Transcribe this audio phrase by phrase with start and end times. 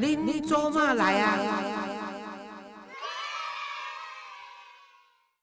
[0.00, 1.36] 恁做嘛来啊？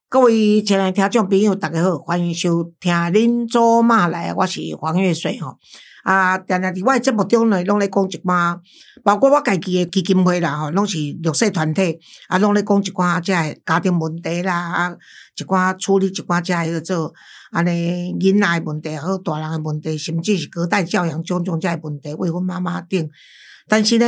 [0.08, 5.58] 各位亲爱听众朋友，大家好，欢迎收听《恁做嘛来》，我是黄月水吼。
[6.06, 8.58] 啊，定定伫我诶节目中呢，拢咧讲一寡，
[9.04, 14.96] 包括我家己诶基金会啦吼，拢是绿色团体，啊，拢咧讲一寡遮诶家庭问题啦，啊，
[15.36, 17.14] 一寡处理一寡遮迄个做
[17.52, 23.10] 安尼囡仔诶问题，好大人诶问题，甚至是隔代教养种种遮诶问题，为阮妈妈顶。
[23.68, 24.06] 但是呢，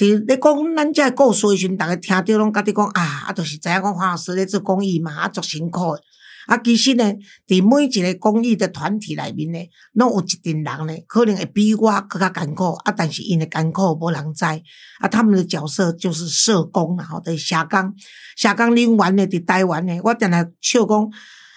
[0.00, 6.02] 伫咧讲咱遮诶故事诶时阵，逐个听着拢甲你讲啊，啊，著是知影讲黄老师咧做公益嘛，啊，足辛苦诶。
[6.46, 7.04] 啊，其实呢，
[7.46, 9.58] 伫每一个公益的团体内面呢，
[9.92, 14.44] 拢有一群人呢，可能会比我更加艰苦，啊，但是因的艰苦无人知，
[15.00, 17.92] 啊，他们的角色就是社工啦，吼，就是社工，
[18.38, 21.08] 社工人员呢，伫台湾呢，我定来笑讲，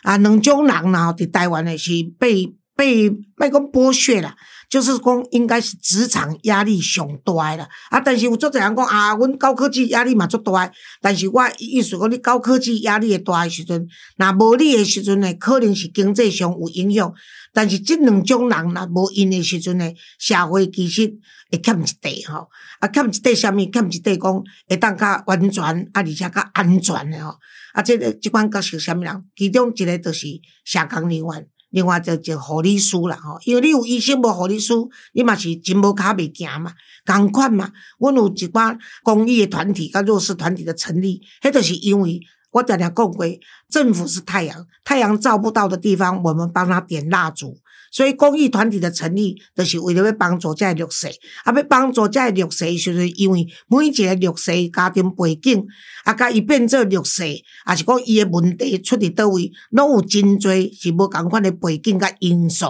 [0.03, 4.35] 啊，两种人然后，伫台湾呢是被被莫讲剥削啦。
[4.69, 7.69] 就是讲，应该是职场压力上大诶啦。
[7.91, 10.71] 啊，但是有足侪人讲啊，阮高科技压力嘛足大诶。
[10.99, 17.13] 但是我意思讲，你高科技压力会大诶时阵，若无你诶时阵呢，可能是经济上有影响。
[17.53, 19.87] 但是即两种人若无因诶时阵呢，
[20.17, 21.05] 社会其实
[21.51, 22.49] 会欠一块吼。
[22.79, 23.57] 啊，欠一块啥物？
[23.57, 27.35] 欠一块讲会当较完全，啊，而且较安全诶吼。
[27.73, 29.23] 啊，即个即款角色啥物人？
[29.35, 30.25] 其中一个就是
[30.65, 31.47] 社工人员。
[31.73, 34.73] 另外就就护理师啦吼，因为你有医生无护理师，
[35.13, 36.71] 你嘛是真无卡袂行嘛，
[37.03, 37.71] 共款嘛。
[37.97, 42.21] 阮有一寡公益的团体、甲弱势团体的成立，迄著是因为
[42.53, 43.25] 我常常讲过，
[43.69, 47.57] 政府是太阳，太阳照不到的地方，我们帮他点蜡烛。
[47.91, 51.07] 所以公益团体的成立，就是为了要帮助遮弱势。
[51.43, 55.65] 啊，要帮助遮弱势，就是因为每一个弱势家庭背景，
[56.03, 57.23] 啊，甲伊变做弱势，
[57.65, 62.65] 啊是讲伊诶问题出伫倒位，拢有真多是无共款诶背景甲因素。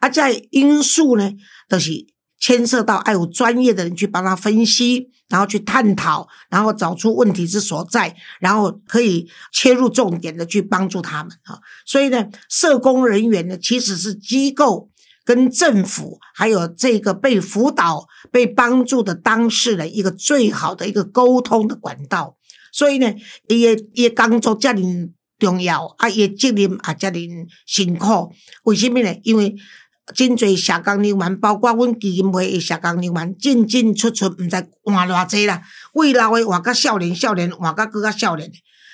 [0.00, 1.30] 啊，遮因素呢，
[1.68, 2.11] 就是。
[2.42, 11.60] 牵涉到爱有专业的人去帮他分析，然后去探讨，然后找出问题之所在，然后可以切入重点的去帮助他们啊。
[11.86, 14.90] 所以呢，社工人员呢，其实是机构
[15.24, 22.36] 跟政府还有这个被辅导、被帮助的当事人一个最好的一个沟通的管道。
[22.72, 23.14] 所以呢，
[23.46, 27.18] 也也工作这么重要啊，也责任啊这么
[27.66, 28.32] 辛苦。
[28.64, 29.14] 为什么呢？
[29.22, 29.54] 因为
[30.14, 35.62] 真侪社工人员，包括阮基金会诶社工人员，进进出出，毋知换偌济啦。
[35.94, 38.50] 为老诶换甲少年，少年换甲搁较少年，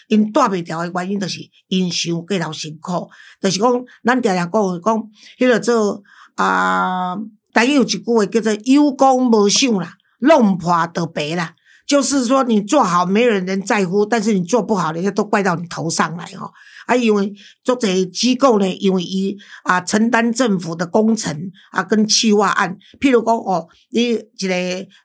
[0.09, 3.09] 因带袂调诶原因，就是因伤过头辛苦。
[3.41, 3.73] 就是讲，
[4.05, 4.53] 咱常常讲
[4.85, 5.03] 讲，
[5.39, 6.03] 迄个做
[6.37, 7.17] 啊，
[7.55, 11.55] 台语有一句话叫做“有功无赏啦，弄破就白啦”。
[11.89, 16.53] 就是说，你做好，没人能在乎；但是你做不好，人家都怪到你头上来哦。
[16.89, 17.31] 啊，因为
[17.63, 24.55] 做这机构呢，因为伊啊承担政府的工程啊跟企划案，譬如讲哦，你一个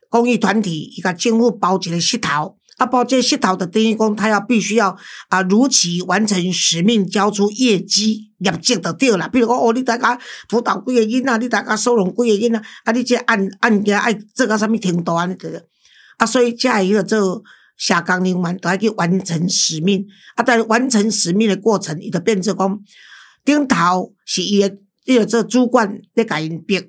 [0.10, 9.30] 公益团体，伊甲政府包一个石头，啊包这石头的等于讲，他要必须要啊如期完成使命，交出业绩业绩就对啦。
[9.32, 10.18] 譬如讲哦，你大家
[10.48, 15.62] 辅导几个囡仔，你大家收容几个囡仔，啊你这案案件爱做到啥物程度安尼个。
[16.18, 17.44] 啊，所以加一个做
[17.86, 20.06] 下岗人员都要去完成使命。
[20.36, 22.80] 啊，在完成使命的过程，伊就变成讲，
[23.44, 26.80] 顶头是伊个伊个这主管咧甲因逼，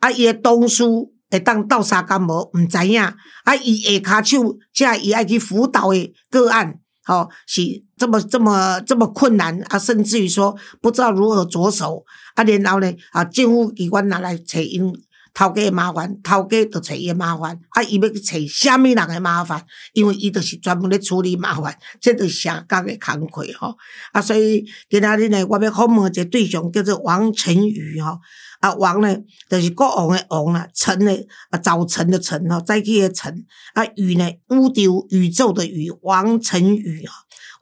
[0.00, 0.84] 啊，伊个同事
[1.30, 7.62] 会当倒三工无毋知影，啊，伊下骹手加伊爱去辅导的个案，吼，是
[7.96, 12.04] 这么这么这么困难啊，甚至于说不知道如何着手，
[12.34, 14.92] 啊，然后呢，啊，政府机关拿来找因。
[15.34, 19.64] 头家麻烦，头家就找伊的麻烦，啊，伊要去找虾米人的麻烦？
[19.94, 23.76] 因为伊就是专门咧处理麻烦，这是社工的工课吼。
[24.12, 28.18] 啊，所以今仔日呢，我要访问一个对象叫做王晨宇吼。
[28.60, 29.16] 啊，王呢，
[29.48, 31.12] 就是国王的王啦，晨呢，
[31.50, 33.44] 啊，早晨的晨吼，早起的晨。
[33.74, 37.12] 啊，宇呢，宇宙宇宙的宇，王晨宇啊。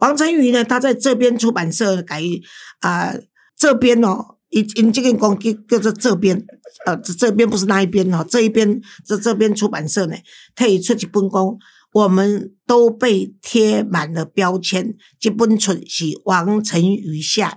[0.00, 2.20] 王晨宇呢，他在这边出版社改
[2.80, 3.14] 啊，
[3.56, 4.38] 这边哦。
[4.50, 6.44] 因因这个讲叫叫做这边，
[6.84, 10.16] 呃，这这边不是那一边哦，这一边这这边出版社呢，
[10.54, 11.56] 推出一本讲，
[11.92, 14.94] 我们都被贴满了标签。
[15.18, 17.48] 这本书是王晨宇写，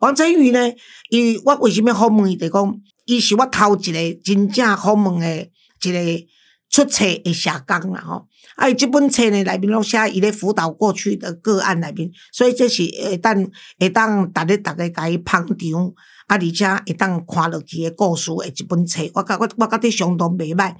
[0.00, 0.72] 王晨宇呢，
[1.10, 2.36] 伊我为什么好问伊？
[2.36, 5.48] 就讲，伊是我头一个真正好问的
[5.82, 6.26] 一个
[6.70, 8.26] 出册的社工啦吼。
[8.56, 13.46] 啊，伊这本册呢内面拢写伊咧辅导过去的个案内面，所以这是会当
[13.78, 15.92] 会当逐日逐个甲伊捧场。
[16.26, 20.72] 啊而且会当看落去的故事的一本册，我觉我我觉相当袂歹。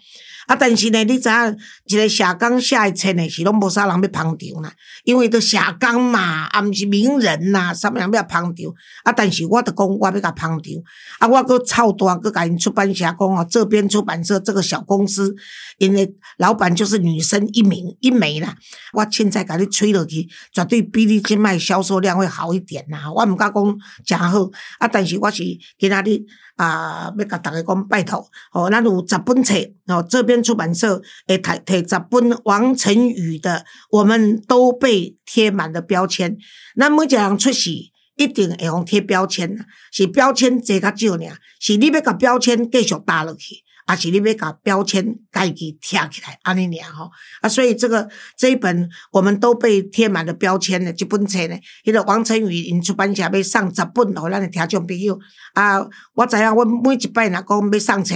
[0.46, 4.72] 啊，但是呢，你知影一个社工写的册呢，是拢无啥人要捧场啦，
[5.02, 8.72] 因为都社工嘛，啊，毋是名人呐，啥物人要捧场？
[9.02, 10.72] 啊，但是我著讲，我要甲捧场，
[11.18, 15.34] 啊，我搁操大，搁甲因出版社讲哦，这边出版社这个小公司，
[15.78, 18.56] 因为老板就是女生一名一枚啦，
[18.93, 25.44] 我凊彩甲你吹落去，绝对比你即卖销售量会好一点呐，我毋敢讲诚好，啊，但是我是
[25.79, 26.25] 今仔日。
[26.56, 29.55] 啊，要甲大家讲拜托，哦，咱有十本册，
[29.87, 36.37] 哦，这边出版社会提提十本王晨宇的，我们都被贴满了标签。
[36.79, 37.70] 咱每一个人出事，
[38.17, 39.56] 一定会用贴标签，
[39.91, 43.55] 是标签侪较少尔，是你要甲标签继续搭落去。
[43.90, 47.10] 还是你要把标签盖给贴起来，安尼尔吼
[47.40, 47.48] 啊！
[47.48, 55.19] 所以这个这一本我们都被贴满了标签的这本册呢，迄个王晨宇因出版社要送十本哦咱的听众朋友
[55.54, 55.84] 啊！
[56.14, 58.14] 我知影，我每一摆若讲要送册，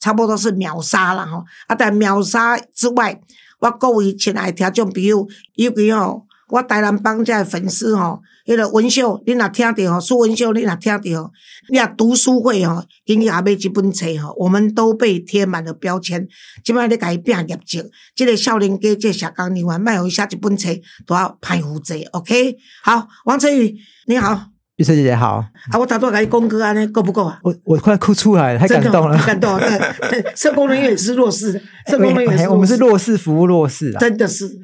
[0.00, 1.76] 差不多是秒杀啦吼啊！
[1.76, 3.20] 但秒杀之外，
[3.60, 5.24] 我各位亲爱听众朋友，
[5.54, 8.20] 尤其吼，我台南帮家的粉丝吼。
[8.44, 11.30] 迄个文秀，你若听着吼，苏文秀，你若听着吼，
[11.70, 16.26] 你若读书会吼，今日也买一本册吼，我们都被贴满了标签。
[16.64, 17.82] 即摆咧甲伊拼业绩，
[18.16, 20.68] 即个少年家，即个社工人员，卖互伊写一本册，
[21.06, 21.94] 都要排负责。
[22.12, 24.51] OK，好，王晨宇，你好。
[24.82, 25.36] 玉翠姐姐好，
[25.70, 27.38] 啊，我打多给你公哥啊，那够不够啊？
[27.44, 29.56] 我我快哭出来了，太感动了，感动。
[30.10, 31.52] 对，社工人员也是弱势，
[31.86, 34.60] 社工人员我们是弱势服务弱势啊，真的是。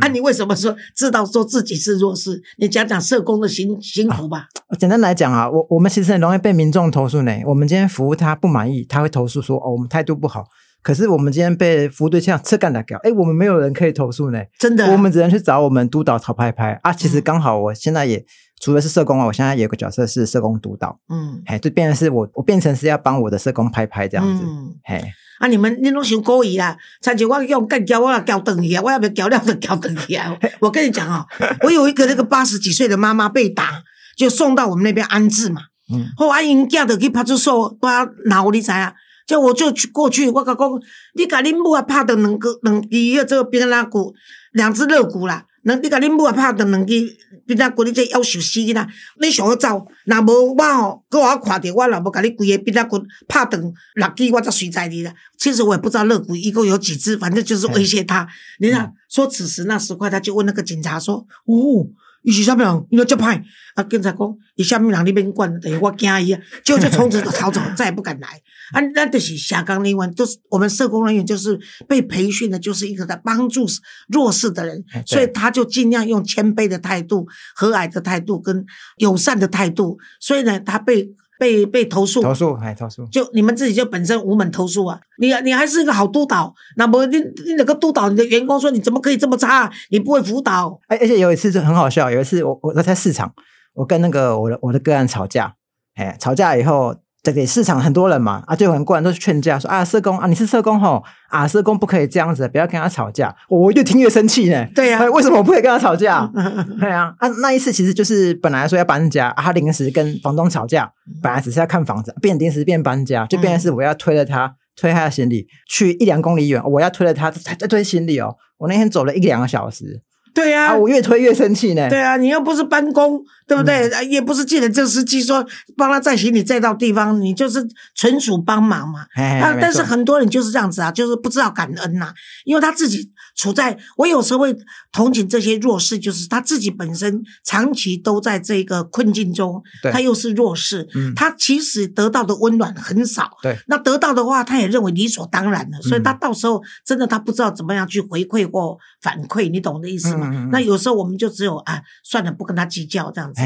[0.00, 2.40] 啊，你为什么说知道说自己是弱势？
[2.58, 4.46] 你讲讲社工的辛辛苦吧。
[4.78, 7.32] 简单来讲啊，我我们其实很容易被民众投诉呢。
[7.44, 10.44] 我们今天服务他不满意，他会投诉说哦，我们态度不好。
[10.80, 16.92] 可是我们今天被服务对象车干打掉，哎，我们没有人可以投诉呢，真的，我们只能去找我们督导曹拍拍啊。
[16.92, 18.24] 其实刚好我现在也。
[18.60, 24.74] 除了是社工啊，我现在有个角色是社工督导，嗯，哎，就变成是我，我变成是要帮我的社工拍拍这样子，嗯。
[24.84, 25.02] 嘿，
[25.38, 30.36] 啊，你们你拢想故意啦，参照我用干胶，我要胶等去啊，我要不要胶料就胶等去啊？
[30.60, 31.26] 我跟你讲哦，
[31.62, 33.82] 我有一个那个八十几岁的妈妈被打，
[34.16, 38.92] 就送到我们那边安置嘛，嗯，后来因囝就去派出所，都要闹你知啊？
[39.26, 40.68] 就我就去过去，我讲讲，
[41.14, 44.12] 你甲恁母啊拍的两个两支个这个冰拉骨，
[44.52, 45.46] 两只肋骨啦。
[45.62, 47.16] 那你甲恁母啊拍断两支，
[47.46, 48.88] 变仔骨你这夭寿死啦！
[49.20, 52.98] 你想要走，若无我吼，搁我看着我若无甲你规个边仔骨
[53.28, 53.62] 拍断
[53.94, 55.12] 六支，我则随在你啦。
[55.36, 58.26] 其实我也不知道肋骨一共有几只，反正就是威胁他。
[58.58, 61.90] 你看，说此时那时快，他就问那个警察说：“哦。”
[62.22, 62.86] 伊是啥物人？
[62.90, 63.42] 伊要接歹，
[63.74, 63.82] 啊！
[63.84, 65.06] 警察讲，伊啥物人？
[65.06, 66.40] 你免管，等于我惊伊啊！
[66.62, 68.28] 就就从此就逃走，再也不敢来。
[68.72, 71.58] 啊，那就是下岗人员，就是我们社工人员，就是
[71.88, 73.66] 被培训的，就是一个在帮助
[74.08, 78.64] 弱势的人，所以他就尽量用谦卑的态度、和蔼的态度跟
[78.98, 79.98] 友善的态度。
[80.20, 81.10] 所以呢，他被。
[81.40, 85.00] 被被投诉，投诉哎投诉，就你们自己就本身无门投诉啊！
[85.18, 89.72] 你你还是一个好督导，那么你你哪个督导你的员工说你怎么可以这么差？
[89.88, 90.78] 你不会辅导？
[90.86, 93.32] 而而且有一次就很好笑，有一次我我在市场，
[93.72, 95.54] 我跟那个我的我的个案吵架，
[95.94, 96.94] 哎，吵架以后。
[97.22, 103.34] 这给市场很多人嘛，啊，就很多人都是劝架，说啊，社工啊，你是社工吼，啊，社工不可以这样子，不要跟他吵架。
[103.48, 104.66] 我越听越生气呢。
[104.74, 106.26] 对呀，为什么我不可以跟他吵架？
[106.80, 110.90] 对啊，啊，那一次其实就是本来说要搬家，他临时跟房东吵架，
[111.22, 118.34] 本来只是要看房子，变临时变搬家，就变成是我要推了他，推他的行李去一两公里远，我要推了他再推行李哦。
[118.56, 120.02] 我那天走了一两个小时。
[120.32, 121.88] 对呀，我越推越生气呢。
[121.88, 123.90] 对啊，你又不是搬工，对不对？
[124.08, 125.44] 也不是记得这司机说
[125.76, 129.00] 帮他载行李载到地方，你就是纯属帮忙嘛。
[129.16, 132.12] 啊，但是很多人就是这样子啊，就是不知道感恩呐，
[132.44, 133.10] 因为他自己
[133.40, 134.54] 处在，我有时候会
[134.92, 143.30] 同情这些弱势，就是他自己本身长期都在这个困境中，他又是弱势，他其实得到的温暖很少。
[143.40, 150.28] 对，那得到的话，他也认为理所当然的，所以他到时候真的他不知道怎么样去回馈或反馈，你懂我的意思吗？
[150.52, 153.40] 那有时候我们就只有啊，算了，不跟他计较这样子。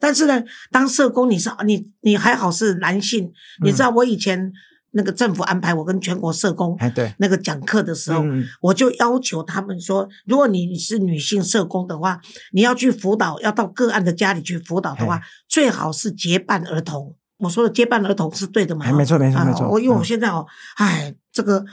[0.00, 0.42] 但是呢，
[0.72, 3.30] 当社工，你是你你还好是男性，
[3.62, 4.52] 你知道我以前
[4.94, 6.78] 那个政府安排我跟全国社工
[7.18, 8.24] 那个讲课的时候，
[8.60, 12.20] 我就要求他们说，如果你是女性社工的话，
[12.52, 17.14] 你要去辅导，要到个案的家里去辅导的话，最好是结伴儿童。
[17.38, 18.90] 我说的结伴儿童是对的吗？
[18.92, 19.68] 没错，没错，没错。
[19.68, 20.46] 我因为我现在哦，
[20.76, 21.64] 哎，这个。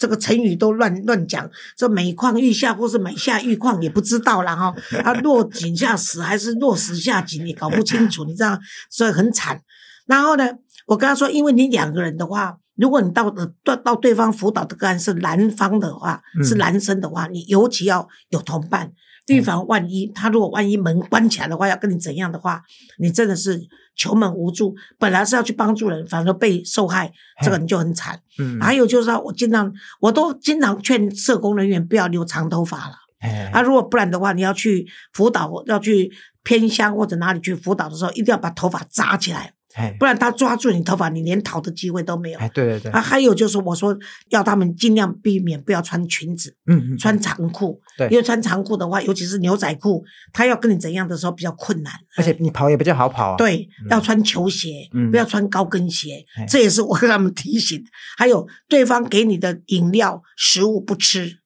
[0.00, 4.72] 这个成语都乱乱讲，这每况愈下或是每下愈况也不知道了哈。
[5.02, 8.56] 啊，落井下石还是落石下井，你搞不清楚，你知道，
[8.88, 9.60] 所以很惨。
[10.06, 10.48] 然后呢，
[10.86, 18.92] 我跟他说，因为你两个人的话，如果你到的到到对方辅导的个案是男方的话，是男生的话，你尤其要有同伴。
[19.26, 20.06] 预防万一。
[20.14, 22.62] 他如果万一门关起来的话，要跟你怎样的话，
[22.98, 23.60] 你真的是
[23.94, 24.74] 求门无助。
[24.98, 27.12] 本来是要去帮助人，反而被受害，
[27.44, 28.18] 这个你就很惨。
[28.38, 29.70] 嗯，还有就是说，我经常
[30.00, 32.94] 我都经常劝社工人员不要留长头发了。
[33.18, 36.10] 哎啊，如果不然的话，你要去辅导，要去
[36.42, 39.52] 偏乡或者哪里去辅导的时候，一定要把头发扎起来，哎
[39.98, 42.38] 不然他抓住你头发，你连逃的机会都没有。
[42.38, 43.96] 哎，对对对，啊，还有就是我说
[44.30, 51.92] 要他们尽量避免不要穿裙子，嗯嗯，穿长裤，对因为穿长裤的话，尤其是牛仔裤，他要跟你怎样的时候比较困难。
[52.16, 57.82] 而且你跑也比较好跑啊。，对，要穿球鞋，嗯不要穿高跟鞋哎，这也是我跟他们提醒。
[58.16, 61.38] 还有对方给你的饮料、食物不吃，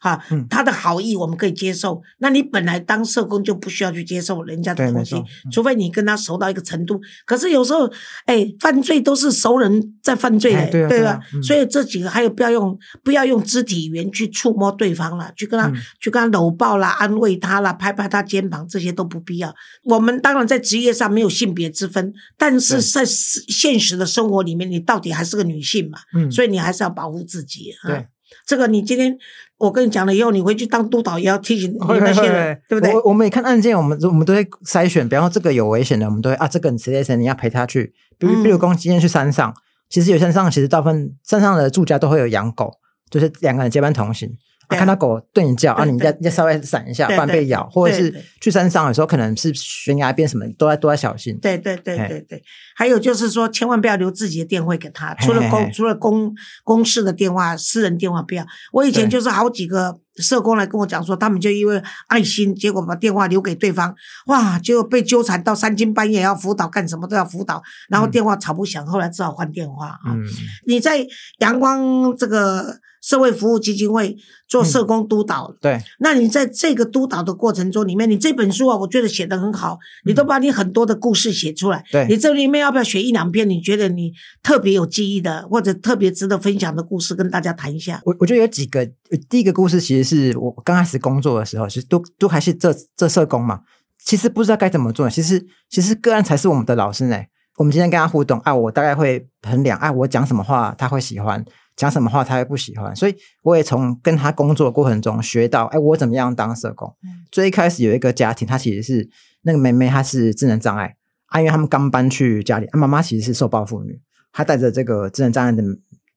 [0.00, 2.00] 哈嗯，他的好意我们可以接受。
[2.18, 7.00] 那你本来当社工就不需要去接受人家的东西除非你跟他熟到一个程度。
[7.24, 7.90] 可是有时候，
[8.26, 11.20] 哎，犯罪都是熟人在犯罪对啊对吧？
[11.42, 19.54] 所以这几个还有不要用不要用肢体语言去触摸对方了，去跟他、嗯去跟他搂抱啦、安慰他啦、拍拍他肩膀，这些都不必要。
[19.84, 27.72] 我们当然在职业上没有性别之分，但是在现实的生活里面，你到底还是个女性嘛，嗯，所以你还是要保护自己。
[27.82, 28.06] 啊对，
[28.46, 29.16] 这个你今天
[29.58, 32.94] 我跟你讲了以后，你回去当督导也要提醒那些会人，对不对？
[32.94, 37.92] 我我们也看案件，我们我们都会筛选，比方说这个有危险的，我们都会啊，这个你谁谁谁你要陪他去。
[38.18, 39.52] 比如嗯比如公今天去山上，
[39.88, 42.72] 其实有山上其实大部分山上的住家都会有养狗，
[43.10, 44.30] 就是两个人结伴同行。
[44.76, 46.18] 看到狗对你叫啊，对你要对。
[46.22, 51.38] 要稍微闪一下，不然被咬，或者是去山上的时候可能是悬崖边什么，都要都要小心。
[51.40, 52.08] 对对对嘿。
[52.08, 52.42] 对对，
[52.76, 56.34] 还有就是说，千万不要留自己的电话给他，除了公除了公
[56.64, 58.44] 公司的电话，私人电话不要。
[58.72, 63.94] 我以前就是好几个社工来跟我讲说，他们就因为爱心，结果把电话留给对方，
[64.26, 68.10] 哇，结果被纠缠到三更半夜要辅导，干什么都要辅导，然后嗯。
[68.18, 69.98] 电话吵不响，后来只好换电话啊。
[70.08, 70.24] 嗯，
[70.66, 71.06] 你在
[71.38, 74.16] 阳光这个社会服务基金会
[74.48, 81.78] 做嗯社工督导，对，那你在这个督导的过程中里面，你这本书啊，我觉得写得很好，你都把你很多的故事写出来。
[81.78, 83.48] 嗯对你这里面要不要选一两篇？
[83.48, 84.12] 你觉得你
[84.42, 88.00] 特别有记忆的，或者特别值得分享的故事，跟大家谈一下？
[88.04, 93.60] 我我觉得有几个，呃第一个故事其实是我刚开始工作的时候，其实都都还是这这社工嘛，
[94.04, 95.08] 其实不知道该怎么做。
[95.08, 97.16] 其实其实个案才是我们的老师呢。
[97.56, 101.44] 我们今天跟他互动，啊，我大概会衡量，啊，我讲什么话他会喜欢，
[101.78, 102.94] 讲什么话他会不喜欢。
[102.94, 106.94] 所以我也从跟他工作的过程中学到，哎，我怎么样当社工。
[107.02, 109.08] 嗯最一开始有一个家庭，他其实是
[109.42, 114.00] 那个妹妹，她是智能障碍，啊，因为他们刚搬去家里，啊，妈妈其实是受暴妇女，
[114.32, 115.62] 她带着这个智能障碍的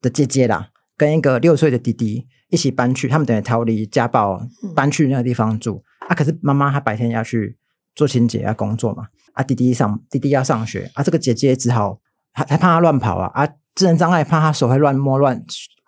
[0.02, 5.84] 的姐姐啦，跟一个六岁的弟弟一起搬去，他们等于逃离家暴嗯，搬去那个地方住。
[6.08, 7.58] 啊，可是妈妈她白天要去
[7.94, 12.00] 做清洁要工作嘛，啊，弟弟上弟弟要上学，啊，这个姐姐只好
[12.32, 15.42] 还还怕他乱跑啊，啊，智能障碍怕他手会乱摸乱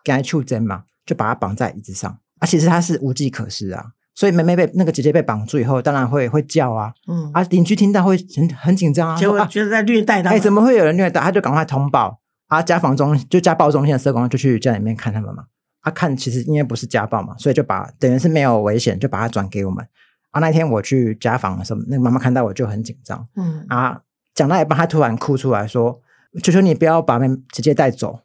[0.04, 3.92] 给他触针嘛，就把他绑在椅子上，啊，其实他是无计可施啊。
[4.16, 10.42] 所以妹妹被那个姐姐被绑住以后，当然会会叫啊，嗯，啊，邻居听到会很很紧张啊，结果觉得在虐待他哎、们。
[10.42, 11.20] 怎么会有人虐待？
[11.20, 12.62] 他就赶快通报啊！
[12.62, 15.46] 家访中就家暴中心的社工就去家里面看他们嘛。
[15.82, 19.84] 啊，看其实因为不是家暴嘛，所以就把等于是没有危险，就把他转给我们。
[20.30, 24.00] 啊，那天我去家访的时候，那个妈妈看到我就很紧张嗯啊，
[24.36, 26.00] 讲到一半，她突然哭出来说
[26.42, 28.20] ：“求求你不要把妹直接带走。”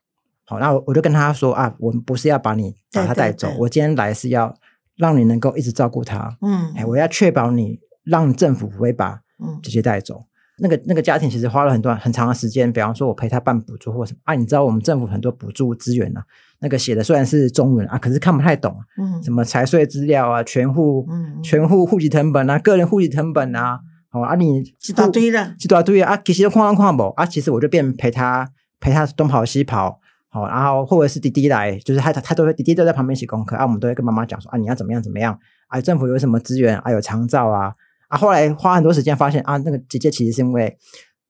[0.47, 4.55] 好，那我我就跟他说啊，我们不是要把你把她对对带走对，我今天来是要
[4.97, 6.39] 让你能够一直照顾他。
[6.41, 10.25] 嗯哎，我要确保你让政府不会把嗯姐姐带走。
[10.61, 16.25] 那个那个家庭其实花了很多很长的时间，比方说我陪他办补助或什么啊，你知道我们政府很多补助资源啊，
[16.61, 23.79] 那个写的虽然是中文啊，可是看不太懂啊，嗯什么财税资料啊，全户、嗯全户户籍成本啊，个人户籍成本啊，
[24.11, 28.49] 好、啊你一大堆的一大堆啊，其实都看看不啊，其实我就变陪他
[28.81, 30.01] 陪他东跑西跑。
[30.31, 35.39] 好，然后或者是弟弟来，就是他他他都会弟弟都在旁边写功课啊，我们都会跟妈妈讲说啊，你要怎么样怎么样
[35.69, 37.73] 啊，政府有什么资源啊，有长照啊，
[38.09, 40.77] 啊，后来花很多时间发现啊，那个姐姐其实是因为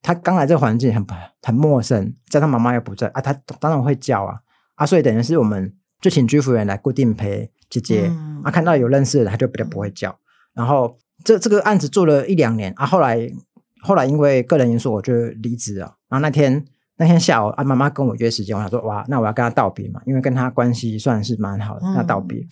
[0.02, 1.06] 她刚来这个环境很
[1.42, 4.34] 很陌生，加上妈妈又不在啊，她当然会叫啊
[4.74, 10.18] 啊，所以等于是我们就请居服员来固定陪姐姐、嗯啊，看到有认识的她就比较不会叫，
[10.54, 13.30] 然后这这个案子做了一两年啊，后来
[13.82, 16.64] 后来因为个人因素我就离职了，然后那天。
[17.00, 22.44] 那天下午啊，妈妈跟我约时间，我想说哇，那我要跟她道别嘛，因为跟她关系算是蛮好的，跟她道别。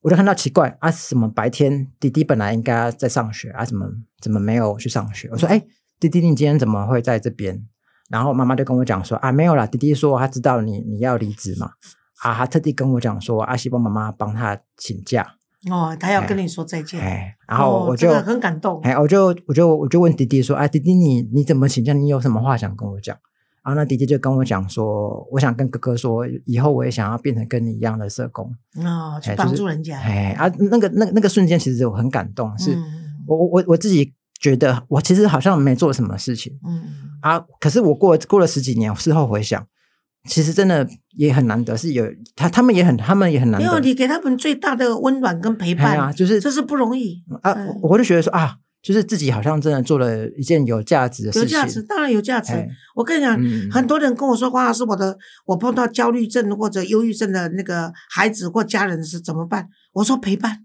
[0.00, 3.86] 我就看到奇怪啊，什么白天弟弟本来应该在上学啊，怎么
[4.22, 5.28] 怎么没有去上学？
[5.30, 5.62] 我说，哎、
[6.00, 7.62] 弟弟，你今天怎么会在这边？
[8.08, 11.72] 然后妈妈就跟我讲说啊，没有啦，弟弟说他知道你你要离职嘛，
[12.22, 15.34] 啊，他特地跟我讲说阿，希望妈妈帮他请假，
[15.70, 21.92] 哦，他要跟你说再见，哎，然后哦我就、这个很感动，哎，我就我就我就问弟弟说，啊，弟弟你你怎么请假？
[21.92, 23.16] 你有什么话想跟我讲？
[23.64, 28.52] 然后那弟弟就跟我讲说，我想跟哥哥说，以后我也想要变成跟你一样的社工，
[28.84, 29.96] 哦，去哎帮助人家。
[30.00, 32.82] 哎啊，那个那个那个瞬间，其实我很感动，是嗯
[33.28, 36.82] 我我我我自己觉得我其实好像没做什么事情嗯，
[37.20, 39.64] 啊，可是我过过了十几年，事后回想，
[40.28, 47.22] 其实真的也很难得，是有他他们也很他们也很难没有，你给他们最大的温暖跟陪伴，啊，就是这是不容易。
[47.42, 52.52] 啊嗯，我就觉得说啊，就是自己好像真的做了一件有价值的事情，有价值，当然有价值。
[52.52, 59.68] 哎我跟你讲，嗯很多人跟我说，黄老师，我的我碰到焦虑症或者忧郁症的那个孩子或家人是怎么办？
[59.94, 60.64] 我说陪伴。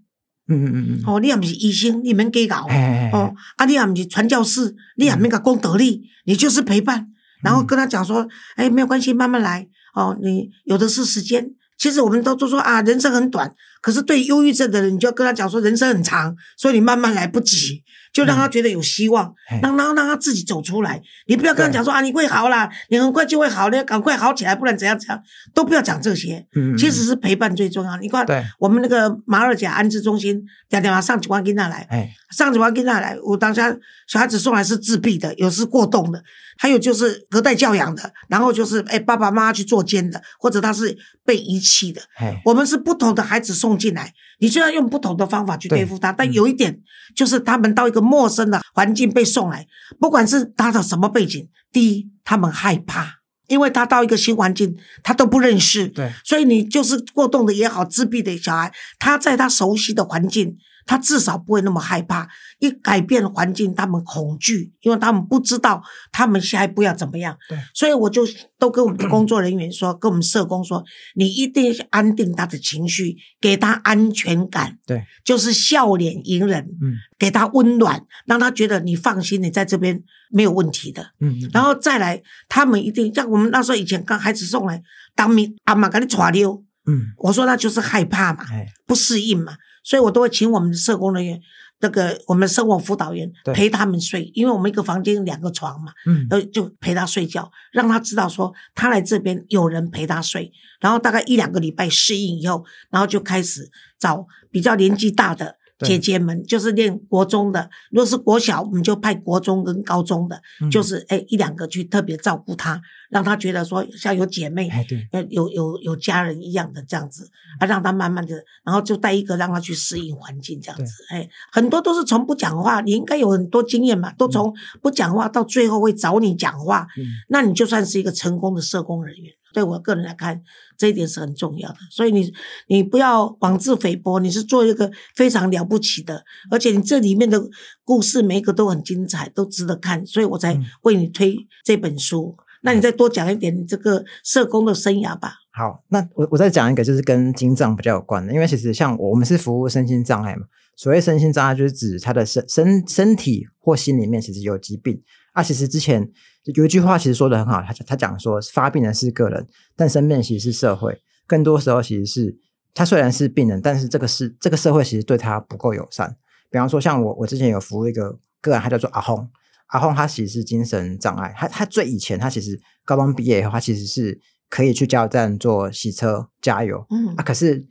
[0.50, 2.64] 嗯嗯嗯嗯，哦，你也不是医生，你们给搞。
[2.68, 7.08] 哎哦，啊，你也不是传教士，你也没个功德力，你就是陪伴，
[7.42, 8.26] 然后跟他讲说，
[8.56, 9.66] 哎，没有关系，慢慢来。
[9.94, 11.50] 哦，你有的是时间。
[11.76, 13.48] 其实我们都都说啊，人生很短，
[13.80, 21.00] 可是对忧郁症的人，你就要跟他讲说，人生很长，所以你慢慢来，不急，就让他觉得有希望，哎让让让他自己走出来。
[21.28, 25.22] 你不要跟他对讲说啊，你会好啦，你很快就会好，你要赶快好起来，不然怎样怎样，
[25.54, 26.44] 都不要讲这些。
[26.56, 27.96] 嗯，嗯其实是陪伴最重要。
[27.98, 28.26] 你看，
[28.58, 33.72] 我们那个马尔甲安置中心，点点上几万跟他来，哎，上几万跟他来，我当下
[34.08, 36.20] 小孩子送来是自闭的，有时过动的，
[36.58, 42.02] 还有就是隔代教养的，然后就是哎爸爸妈妈去做监的，或者他是被遗弃的。
[42.16, 46.12] 哎，我们是不同的孩子送进来，你就要用不同的方法去对付他。
[46.12, 46.80] 但有一点
[47.14, 49.66] 就是，他们到一个陌生的环境被送来，
[50.00, 60.56] 不管是他的什么背景，第一，他们害怕，因为他到一个新环境，他都不认识，对，所以你就是过动的也好，自闭的小孩，他在他熟悉的环境，
[60.88, 62.26] 他至少不会那么害怕。
[62.58, 65.80] 一改变环境，他们恐惧，因为他们不知道
[66.10, 67.56] 他们下一步要怎么样对。
[67.72, 68.26] 所以我就
[68.58, 70.82] 都跟我们的工作人员说， 跟我们社工说，
[71.14, 81.02] 你一定要安定他的情绪，给他安全感，对，就是笑脸迎人，嗯给他温暖，让他觉得你放心，你在这边没有问题的。
[81.20, 84.82] 嗯，嗯然后再来，他们一定像我们那时候以前刚孩子送来，
[85.14, 91.40] 当面阿妈给你抓溜，嗯，我说那就是害怕嘛，哎，不适应嘛，所以我都会请我们的社工人员，
[91.80, 105.56] 那个我们生活辅导员陪他们睡，因为我们一个房间两个床嘛，嗯，呃，就陪他睡觉，让他知道说他来这边有人陪他睡，然后大概一两个礼拜适应以后，然后就开始找比较年纪大的。
[105.86, 129.32] 姐姐们就是念国中的，如果是国小，我们就派国中跟高中的，嗯就是哎一两个去特别照顾他，让他觉得说像有姐妹，哎，对，呃，有有有家人一样的这样子啊，让他慢慢的，然后就带一个让他去适应环境这样子，哎，很多都是从不讲话，你应该有很多经验嘛，都从不讲话到最后会找你讲话，嗯那你就算是一个成功的社工人员。
[129.54, 130.42] 对我个人来看，
[130.76, 132.30] 这一点是很重要的，所以你
[132.66, 137.42] 你不要妄自菲薄，你是做一个非常了不起的，而且你这里面的
[137.82, 142.36] 故事每一个都很精彩，都值得看，所以我才嗯为你推这本书。
[142.68, 145.32] 那你再多讲一点你这个社工的生涯吧。
[145.52, 150.42] 好，那我我再讲一个，就是跟精障比较有关的，因为其实像我们是服务身心障碍嘛，
[150.76, 155.02] 所谓身心障碍就是指他的身身身体或心里面其实有疾病
[155.32, 155.42] 啊。
[155.42, 156.08] 其实之前
[156.54, 162.36] 有一句话其实说的很好，他他讲说发病的是个人，但生病其实是社会，更多时候其实是
[162.74, 166.14] 他虽然是病人，但是这个是这个社会其实对他不够友善。
[166.50, 169.28] 比方说像我我之前有服务一个个案，他叫做阿红，
[169.68, 176.86] 阿红他其实是精神障碍，他他最以前他其实高中毕业以后，他其实是可以去加油站做洗车加油。
[176.90, 177.14] 嗯。
[177.16, 177.66] 啊，，可是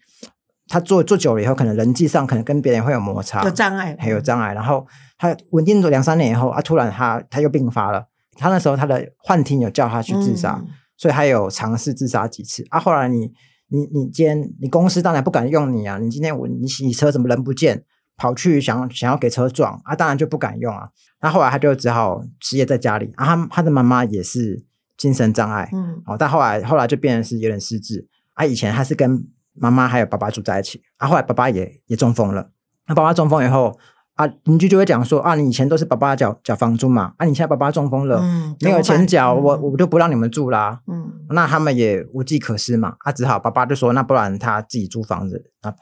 [0.67, 4.85] 他做做久了以后，可能人际上可能跟别人会有摩擦，有障碍，还有障碍，然后
[5.17, 8.07] 他稳定了两三年以后啊，突然他他又病发了，
[8.37, 10.67] 他那时候他的幻听有叫他去自杀，嗯。
[10.97, 12.65] 所以他有尝试自杀几次。
[12.69, 12.79] 啊。
[12.79, 13.31] 后来你
[13.69, 17.83] 你你今天你公司当然不敢用你啊，你今天我你洗车怎么人不见，
[18.17, 20.89] 跑去想想要给车撞啊，当然就不敢用啊。
[21.21, 24.65] 那后来他就只好失业在家里啊，他他的妈妈也是
[24.97, 28.43] 精神障碍，嗯哦，但后来后来就变成是有点失智啊。
[28.43, 32.49] 以前他是跟妈妈还有爸爸住在一起啊，后来爸爸也也中风了。
[32.87, 33.77] 那爸爸中风以后
[34.15, 40.81] 啊，邻居就会讲说啊，你以前都是爸爸缴缴房租嘛，啊，你现在爸爸中风了，嗯没有钱缴，我我我就不让你们住啦。
[40.87, 45.73] 嗯那他们也无计可施嘛，啊，只好爸爸就说，那不然他自己租房子啊，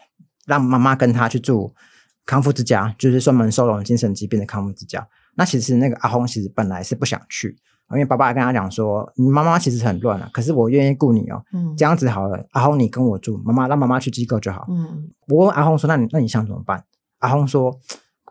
[0.46, 1.74] 让妈妈跟他去住
[2.26, 5.08] 康复之家，就是专门收容精神疾病的康复之家。
[5.36, 7.58] 那其实那个阿红其实本来是不想去，
[7.92, 14.66] 因为爸爸跟他讲说，你妈妈其实很乱啊，可是我愿意雇你哦，嗯这样子好了，阿红你跟我住，妈妈让妈妈去机构就好。
[14.70, 16.84] 嗯我问阿红说，那你那你想怎么办？
[17.20, 17.78] 阿红说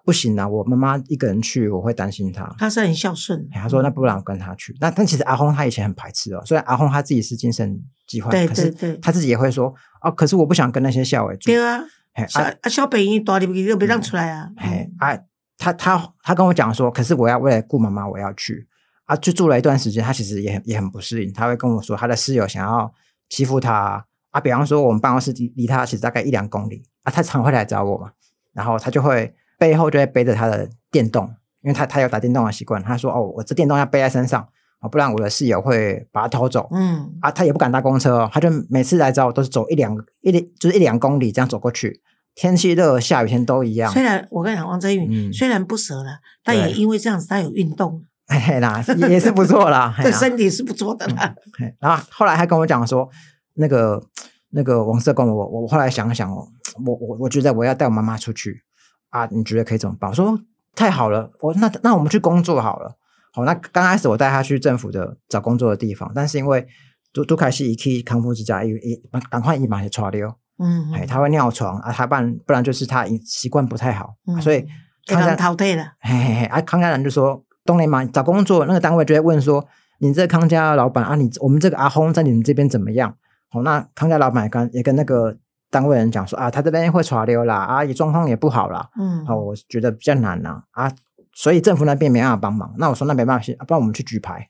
[0.04, 2.54] 不行啊，我妈妈一个人去，我会担心她。
[2.58, 4.76] 她是很孝顺，哎他说：“那不然我跟他去。
[4.80, 11.46] 那但其实阿红他以前很排斥哦，虽然阿红他自己是精神疾患，对可是对对他自己也会说哦，可是我不想跟那些校委住。
[11.46, 11.80] 对啊，
[12.14, 15.18] 啊啊小北医大入去就别让出来啊，嘿啊，
[15.58, 18.68] 他他他跟我讲说，可是我要为了顾妈妈，我要去
[19.04, 22.92] 啊，就住了一段时间，他其实也很也很不适应，他会跟我说他的室友想要
[23.28, 28.12] 欺负他啊，比方说我们办公室离离他其实大概一两公里啊，他常会来找我嘛，
[28.52, 31.26] 然后他就会背后就会背着他的电动，
[31.62, 34.48] 因为他他有打电动的习惯，他说哦，我这电动要背在身上。
[34.88, 36.68] 不然我的室友会把他偷走。
[36.72, 42.00] 嗯啊，他也不敢搭公车哦，他就每次来找我都是走一两一两就是一两公里这样走过去。
[42.34, 43.92] 天气热、下雨天都一样。
[43.92, 48.04] 虽然我跟你讲，王振宇虽然不舍了，但也因为这样子他有运动。
[48.26, 51.34] 哎啦，也是不错啦， 对身体是不错的啦。
[51.78, 53.08] 然后后来他跟我讲说，
[53.54, 54.02] 那个
[54.50, 56.48] 那个王社工，我我后来想想哦，
[56.84, 58.62] 我我我觉得我要带我妈妈出去
[59.10, 60.10] 啊，你觉得可以怎么办？
[60.10, 60.36] 我说
[60.74, 62.96] 太好了，我那那我们去工作好了。
[63.34, 66.64] 好，那刚开始我带他去政府的找工作的地方，但是因为
[67.12, 74.64] 杜杜凯西一去康复之家，一一赶快一马就抓溜，嗯，哎，他会尿床啊，他不然不然就是他习惯不太好，所以
[75.06, 79.66] 康家淘汰了，嘿嘿嘿，啊，康家人就说东雷嘛找工作那个单位就会问说，
[79.98, 83.12] 你这康家老板啊，你我们这个阿轰在你们这边怎么样？
[83.50, 85.36] 好，那康家老板也跟也跟那个
[85.72, 90.88] 单位人讲说啊，他这边会抓溜啦，啊，也状况也不好啦，嗯，好，我觉得比较难呐，啊。
[91.34, 94.48] 所以政府那边没办法帮忙，那我说那没办法，不然我们去举牌。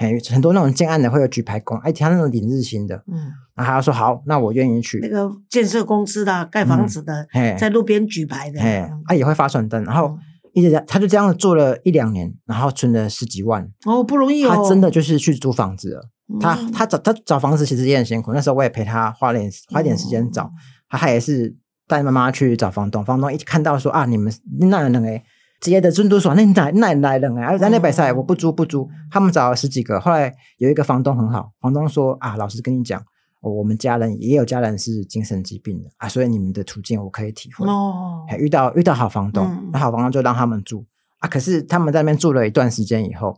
[0.00, 5.00] 嘿，很多那种建案的会有举牌工，哎，他那种领日薪的，嗯，然后他说好，那我愿意去。
[5.02, 7.26] 那个建设公司的盖房子的，
[7.58, 10.16] 在路边举牌的，哎，他也会发传单，然后
[10.52, 13.68] 一直他就这样做了一两年，然后存了十几万。
[13.86, 14.54] 哦，不容易哦。
[14.54, 16.08] 他真的就是去租房子了。
[16.38, 20.48] 他他找他找房子其实也很辛苦，那时候我也陪他花点花点时间找，
[20.88, 21.56] 他他也是
[21.88, 25.24] 带妈妈去找房东，房东一看到说啊，你们那人哎。
[25.60, 27.58] 职业的尊都说：“那哪哪来人啊？
[27.58, 28.88] 在那边赛，我不租不租。
[29.10, 33.02] 他们找了十几个，后来有一个房东很好，房东说啊，老师跟你讲，
[33.40, 37.66] 我们家人也有家人是精神疾病的啊，所以你们的处境我可以体会。
[37.66, 40.86] 哦，遇到遇到好房东，那好房东就让他们住
[41.18, 41.28] 啊。
[41.28, 43.36] 可是他们在那边住了一段时间以后，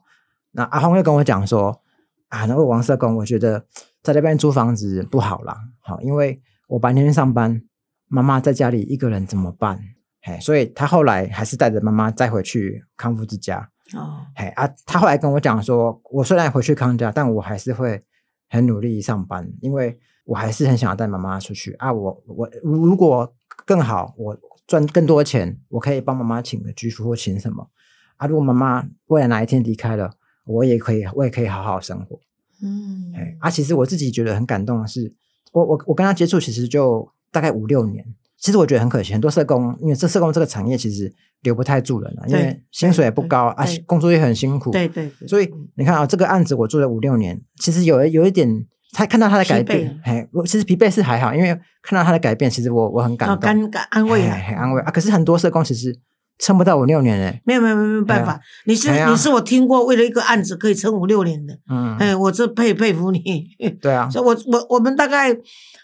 [0.52, 1.80] 那阿红又跟我讲说
[2.28, 3.64] 啊，那位王社工，我觉得
[4.02, 7.62] 在那边租房子不好啦，好，因为我白天上班，
[8.08, 9.80] 妈妈在家里一个人怎么办？”
[10.22, 13.70] 嘿，所以他后来还是带着妈妈再回去康复之家。
[13.94, 18.02] 哦，嘿啊，他后来跟我讲说，我虽然回去康家，但我还是会
[18.48, 21.92] 很努力上班，因为我还是很想要带妈妈出去啊。
[21.92, 27.68] 我我如果更好，我赚更多钱，我可以帮妈妈请个居服或请什么
[28.16, 28.26] 啊。
[28.26, 30.12] 如果妈妈未来哪一天离开了，
[30.44, 32.20] 我也可以，我也可以好好生活。
[32.62, 35.14] 嗯，哎，啊，其实我自己觉得很感动的是，
[35.52, 38.04] 我我我跟他接触其实就大概五六年。
[38.40, 44.70] 其实我觉得很可惜，很多社工，因为这社工这个产业其实留不太住人了，因为薪水也不高啊，工作也很辛苦。
[44.70, 45.10] 对对。
[45.28, 48.48] 所以你看啊，这个案子我做了五六年，其实有有一点，
[48.92, 51.48] 他看到他的改变，哎，我其实疲惫是还好，因为
[51.82, 54.90] 看到他的改变，其实我我很感动，感安慰，很安慰啊。
[54.90, 55.94] 可是很多社工其实
[56.42, 63.46] 撑不到五六年哎，没有没有没有办法，你是你是我听过为了一个案子可以撑五六年的，嗯，哎，我这佩佩服你。
[63.80, 65.36] 对啊， 所以我我我们大概。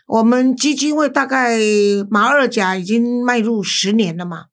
[0.08, 1.58] 我们基金会大概
[2.08, 4.44] 马二甲已经迈入十年了嘛，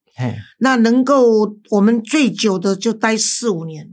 [0.58, 3.88] 那能够我们最久的就待四五年，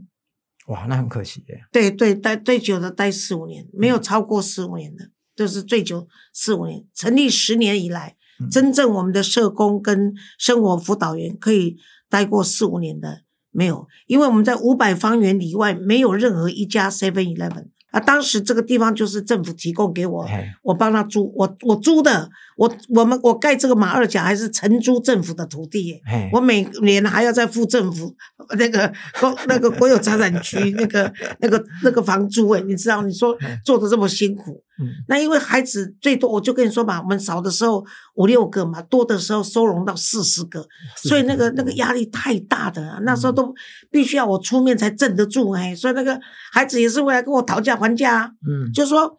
[0.69, 1.61] 哇，那很可惜耶。
[1.71, 6.83] 对对，待最久的待四五年，没有超过四五年的，就是最久四五年。
[6.95, 8.15] 成立十年以来，
[8.49, 11.77] 真正我们的社工跟生活辅导员可以
[12.11, 17.69] 待过四五年的没有，因为我们在五百方圆里外没有任何一家 Seven Eleven。
[17.91, 20.25] 啊，当时这个地方就是政府提供给我，
[20.63, 28.15] 我帮他租，我我租的，我我们我盖这个马二甲还是承租政府的土地，我每年还要再付政府
[28.57, 33.01] 那个国那个国有财产局那个那个那个房租哎，你知道？
[33.01, 34.63] 你说做的这么辛苦。
[35.07, 43.53] 那因为孩子最多，我就跟你说嘛，我们少的时候五六个嘛，多的时候收容到四十个，所以那个那个压力太大的，那时候都
[43.89, 46.19] 必须要我出面才镇得住哎，所以那个
[46.51, 49.17] 孩子也是会来跟我讨价还价，嗯，就说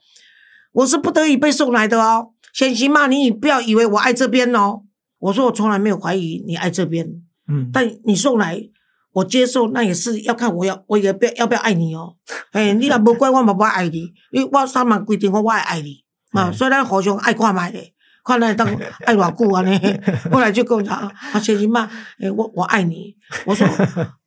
[0.73, 4.83] 我是不得已被送来的哦，先行嘛，你不要以为我爱这边哦，
[5.19, 7.07] 我说我从来没有怀疑你爱这边，
[7.49, 8.69] 嗯，但你送来。
[9.13, 12.17] 我接受，那也是要看我要，我也不要要不要爱你哦。
[12.53, 16.51] 哎，你若无怪我，嘛不爱你，因为我上面规定我我会爱你嘛。
[16.51, 17.79] 所以咱互相爱看卖的，
[18.25, 18.67] 看来当
[19.05, 20.01] 爱偌久安尼。
[20.31, 23.15] 后来就跟我讲啊，先生嘛，哎，我我爱你。
[23.45, 23.67] 我说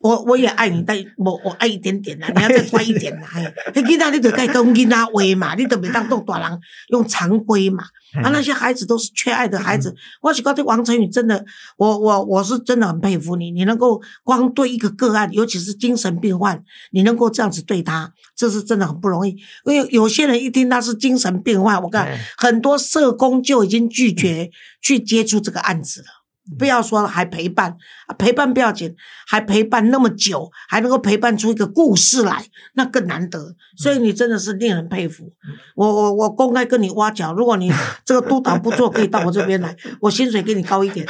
[0.05, 3.27] 我我也爱你，但我我爱一点点啦，你要再乖一点啦。
[3.27, 3.41] 嘿，
[3.81, 7.83] 囡仔你得该跟囡仔话嘛，你得别当做大人用常规嘛。
[8.21, 9.95] 啊，那些孩子都是缺爱的孩子。
[10.21, 11.43] 我是觉得王成宇真的，
[11.77, 13.49] 我我我是真的很佩服你。
[13.49, 19.31] 你能够光对一个个案，尤其是精神病患，你能够这样子对他，这是真的很不容易。
[19.65, 26.24] 因为有些人一听他是精神病患，我看很多社工就已经拒绝去接触这个案子了。
[26.57, 27.75] 不要说还陪伴，
[28.17, 28.95] 陪伴不要紧，
[29.27, 33.55] 还陪伴那么久，还能够陪伴出一个故事来，那更难得。
[33.77, 35.31] 所以你真的是令人佩服。
[35.75, 37.71] 我我我公开跟你挖角，如果你
[38.05, 41.05] 这个督导不做，可以到我这边来，我薪水给你高一点。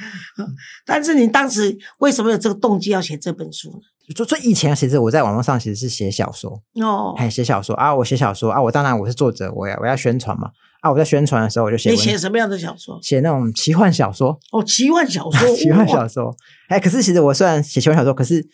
[0.86, 3.80] 但是你当时为什么有这个动机要写这本书呢？
[4.14, 12.98] 就就以前其实我在网络上其实是写小说，哦，还写小说啊，我写小说啊，我当然我是作者，我要我要宣传嘛啊，我在宣传的时候我就写你写什么样的小说？
[13.02, 16.34] 写那种奇幻小说，哦，奇幻小说， 奇幻小说。
[16.68, 18.46] 哎，可是其实我虽然写奇幻小说，可是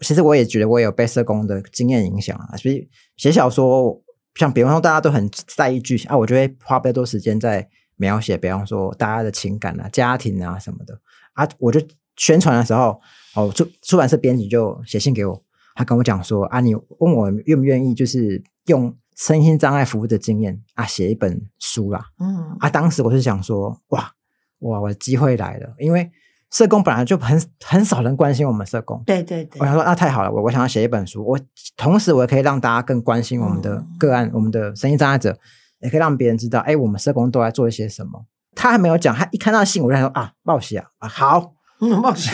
[0.00, 2.56] 其实我也觉得我有被社工的经验影响啊。
[2.56, 4.00] 所以写小说，
[4.34, 10.98] 像比方说大家都很在意剧情啊，我就会花比较多时间在描写，比方说大家的情感啊、家庭啊什么的
[11.34, 11.46] 啊。
[11.58, 11.80] 我就
[12.16, 13.00] 宣传的时候，
[13.34, 15.42] 哦，出出版社编辑就写信给我，
[15.74, 22.06] 他跟我讲说啊，你问我愿不愿意，就是用身心障碍服务的经验啊，写一本书啦。
[22.18, 24.12] 嗯，啊，当时我是想说，哇
[24.60, 26.10] 哇，我的机会来了，因为
[26.50, 29.02] 社工本来就很很少人关心我们社工。
[29.04, 31.38] 对对对我，想说，那太好了，我我想要写一本书，我
[31.76, 35.36] 同时我也可以让大家更关心我们的嗯个案，我们的身心障碍者，
[35.80, 38.26] 也可以让别人知道，哎，我们社工都在做一些什么。
[38.56, 41.53] 他还没有讲，他一看到信，我就想说啊，报喜啊，啊好，嗯，
[41.88, 42.32] 冒险，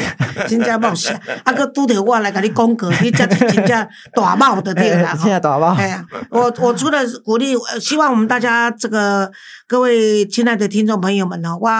[0.48, 5.16] 真正冒险，啊，个拄着我来甲你讲过，你才是 真正大冒的对啦。
[5.16, 5.74] 现在大冒？
[5.74, 9.30] 哎呀，我我除了鼓励，呃希望我们大家这个
[9.66, 11.70] 各位亲爱的听众朋友们呢，我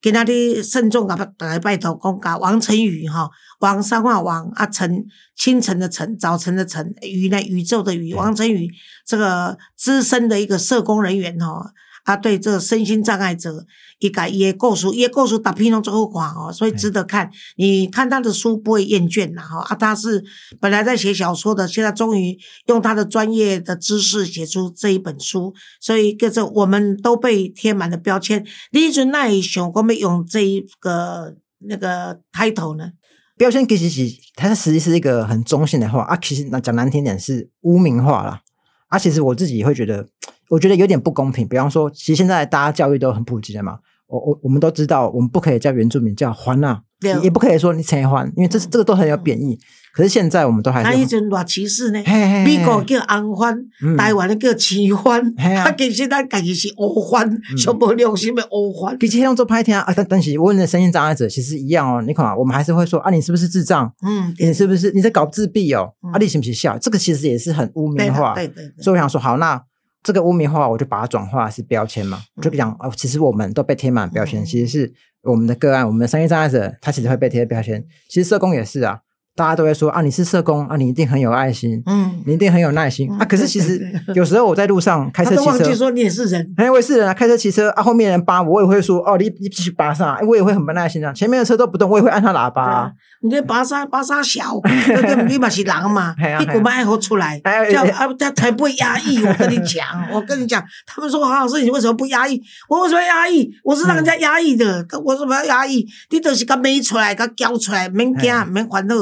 [0.00, 3.28] 今仔日慎重甲大家拜托公告王晨宇哈，
[3.60, 5.04] 王三画王啊晨，
[5.36, 8.68] 清晨的晨，早晨的晨，宇呢宇宙的宇，王晨宇
[9.06, 11.72] 这个资深的一个社工人员哈。
[12.08, 13.66] 啊，对这个身心障碍者，
[13.98, 17.30] 伊甲伊的故事，伊的故事大片拢最好看哦，所以值得看。
[17.56, 20.24] 你看他的书不会厌倦啦，哈啊，他是
[20.58, 28.42] 本来在写小说的，现在终于用他的专业的知识写出这一本书，所以跟着我们都被贴满了标签。
[28.72, 32.92] 你一阵那想我们用这一个那个 title 呢？
[33.36, 38.40] 标签其实是它实际是一个很中性的话啊，其实那讲难听点是污名化啦。
[38.88, 40.08] 啊，其实我自己会觉得，
[40.50, 41.46] 我觉得有点不公平。
[41.46, 49.58] 比方说，其实现在大家教育都很普及的嘛，我我我们都知道，我们不可以叫原住民叫欢啊，也也不可以说你陈欢，因为这是这个都很有贬义。
[49.94, 52.00] 可是现在我们都还是那一阵偌歧视呢？
[52.44, 58.96] 美国叫安番，嗯台湾的叫青番，嘿啊 啊，其实咱家己是欧番， 上无良心的乌番。
[58.96, 62.00] 比起那种做拍天啊，啊但但是我们的身心障碍者其实一样哦。
[62.06, 63.92] 你看啊，我们还是会说啊，你是不是智障？
[64.06, 65.92] 嗯，你是不是你在搞自闭哦？
[66.04, 66.78] 嗯啊，你是不是笑？
[66.78, 68.34] 这个其实也是很污对名化。
[68.34, 69.60] 对对对，所以我想说，好，那
[70.02, 77.84] 这个污名化，我就把它转化是标签嘛，我就讲哦，其实我们都被贴满标签，嗯其实是我们的个案，我们的商业障碍者，他其实会被贴标签。
[78.08, 79.00] 其实社工也是啊，
[79.38, 83.24] 大家都会说啊，你是社工啊，你一定很有爱心，嗯，你一定很有耐心嗯啊。
[83.24, 83.80] 可是其实
[84.16, 85.50] 有时候我在路上开他车骑车。
[85.52, 86.52] 都忘记说你也是人。
[86.56, 91.12] 哎，我也是人啊，开车骑车啊，后面人扒我，我也会说哦，你你继续扒上，啊我也会很不耐心啊。
[91.12, 92.90] 前面的车都不动，我也会按他喇叭、啊。
[93.20, 95.24] 你这巴沙巴沙小， 对不对？
[95.28, 99.24] 你嘛是狼嘛 嘿啊，你古麦好出来，哎哎这样哎啊，他才不会压抑。
[99.24, 102.40] 我跟你讲，我跟你讲，他们说黄老师，你为什么不压抑？
[102.68, 103.48] 我为什么要压抑？
[103.62, 105.86] 我是让人家压抑的，我为什么要压抑？
[106.10, 108.94] 你都是个美出来，甲教出来，免惊，免烦恼。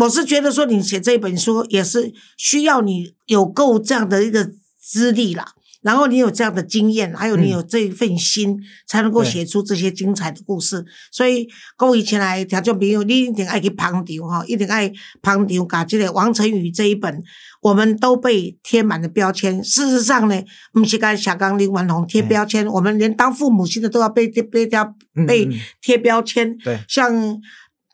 [0.00, 10.84] 我是觉得说，你写这本书也是需要你有够这样的一个资历啦，然后你有这样的经验，还有你有这一份心，才能够对写出这些精彩的故事。
[11.10, 17.22] 所以各位前来听众朋友，你一定爱去捧场哈，一定爱捧场，把这个王成宇这一本，
[17.62, 19.62] 我们都被贴满了标签。
[19.64, 24.78] 事实上呢，不是跟小刚林文宏贴标签，我们连当父母亲的都要被贴被贴
[25.26, 25.48] 被
[25.80, 26.56] 贴标签。
[26.58, 27.40] 对像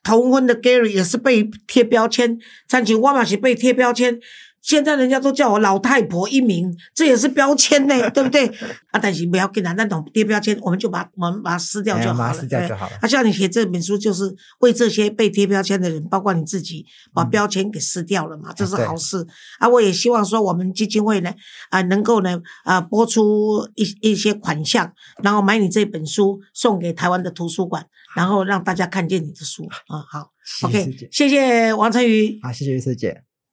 [0.02, 2.38] 同婚的 Gary 也是被贴标签，
[2.68, 4.18] 参请我嘛是被贴标签。
[4.62, 8.46] 现在人家都叫我老太婆一名，这也是标签呢， 对不对？
[8.92, 12.32] 啊，但是不要跟他那种贴标签，我们就把我们把它撕掉哎就好了。
[12.32, 12.96] 撕掉就好了。
[13.00, 19.26] 啊，像你写这本书，就是为这些被贴标签的人，包括你自己，把嗯标签给撕掉了嘛，这是好事
[19.58, 19.68] 啊。
[19.68, 21.34] 我也希望说，我们基金会呢，
[21.70, 24.92] 啊，能够呢，啊，拨出一一些款项，
[25.24, 29.98] 然后买你这本书送给台湾的图书馆，然后让大家看见你的书啊。
[30.08, 30.30] 好
[30.68, 32.38] ，OK，谢谢王成宇。
[32.42, 33.31] 好，谢谢师姐。